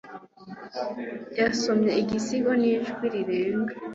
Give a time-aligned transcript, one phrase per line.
[1.39, 3.73] Yasomye igisigo n'ijwi rirenga.